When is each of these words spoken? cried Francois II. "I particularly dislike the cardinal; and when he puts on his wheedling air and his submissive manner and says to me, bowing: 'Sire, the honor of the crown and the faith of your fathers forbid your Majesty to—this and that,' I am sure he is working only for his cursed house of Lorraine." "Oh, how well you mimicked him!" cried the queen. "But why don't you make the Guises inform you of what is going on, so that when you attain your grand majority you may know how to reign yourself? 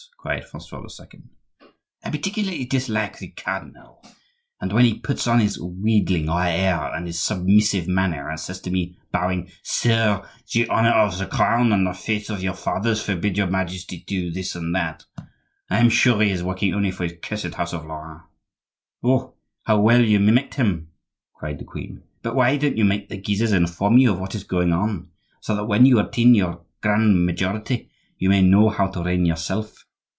cried 0.17 0.47
Francois 0.47 0.79
II. 1.01 1.67
"I 2.03 2.09
particularly 2.11 2.63
dislike 2.65 3.17
the 3.17 3.29
cardinal; 3.29 4.03
and 4.59 4.71
when 4.73 4.85
he 4.85 4.97
puts 4.99 5.25
on 5.27 5.39
his 5.39 5.59
wheedling 5.59 6.27
air 6.29 6.91
and 6.95 7.05
his 7.07 7.19
submissive 7.19 7.87
manner 7.87 8.29
and 8.29 8.39
says 8.39 8.59
to 8.61 8.69
me, 8.71 8.95
bowing: 9.11 9.49
'Sire, 9.63 10.27
the 10.53 10.67
honor 10.69 10.91
of 10.91 11.17
the 11.17 11.25
crown 11.27 11.71
and 11.73 11.85
the 11.87 11.93
faith 11.93 12.29
of 12.29 12.41
your 12.43 12.53
fathers 12.53 13.01
forbid 13.01 13.35
your 13.37 13.45
Majesty 13.47 13.99
to—this 14.01 14.53
and 14.55 14.75
that,' 14.75 15.05
I 15.71 15.79
am 15.79 15.89
sure 15.89 16.21
he 16.21 16.29
is 16.31 16.43
working 16.43 16.71
only 16.73 16.91
for 16.91 17.03
his 17.05 17.17
cursed 17.21 17.55
house 17.55 17.73
of 17.73 17.85
Lorraine." 17.85 18.21
"Oh, 19.03 19.33
how 19.63 19.81
well 19.81 20.01
you 20.03 20.19
mimicked 20.19 20.53
him!" 20.55 20.89
cried 21.33 21.57
the 21.59 21.65
queen. 21.65 22.03
"But 22.23 22.35
why 22.35 22.57
don't 22.57 22.77
you 22.77 22.85
make 22.85 23.09
the 23.09 23.17
Guises 23.17 23.53
inform 23.53 23.97
you 23.97 24.13
of 24.13 24.19
what 24.19 24.35
is 24.35 24.43
going 24.43 24.71
on, 24.71 25.09
so 25.41 25.55
that 25.55 25.65
when 25.65 25.85
you 25.87 25.99
attain 25.99 26.35
your 26.35 26.63
grand 26.81 27.25
majority 27.25 27.89
you 28.19 28.29
may 28.29 28.41
know 28.43 28.69
how 28.69 28.85
to 28.87 29.01
reign 29.03 29.25
yourself? 29.25 29.83